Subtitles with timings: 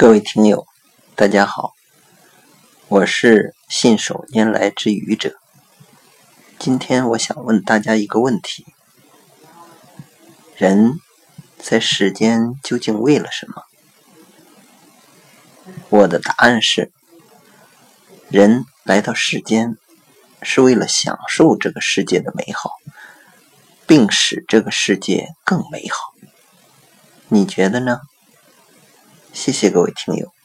[0.00, 0.66] 各位听友，
[1.14, 1.74] 大家好，
[2.88, 5.36] 我是信手拈来之愚者。
[6.58, 8.64] 今天我想问大家一个问题：
[10.56, 10.94] 人
[11.58, 13.64] 在世间究竟为了什么？
[15.90, 16.90] 我的答案是：
[18.30, 19.76] 人来到世间
[20.40, 22.70] 是为了享受这个世界的美好，
[23.86, 26.14] 并使这个世界更美好。
[27.28, 28.00] 你觉得呢？
[29.32, 30.39] 谢谢各位听友。